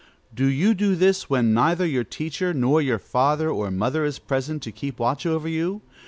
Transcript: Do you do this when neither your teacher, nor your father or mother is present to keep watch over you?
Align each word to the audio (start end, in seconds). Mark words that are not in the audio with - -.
Do 0.33 0.47
you 0.47 0.73
do 0.73 0.95
this 0.95 1.29
when 1.29 1.53
neither 1.53 1.85
your 1.85 2.03
teacher, 2.03 2.55
nor 2.55 2.81
your 2.81 2.97
father 2.97 3.51
or 3.51 3.69
mother 3.69 4.03
is 4.03 4.17
present 4.17 4.63
to 4.63 4.71
keep 4.71 4.97
watch 4.97 5.27
over 5.27 5.47
you? 5.47 5.83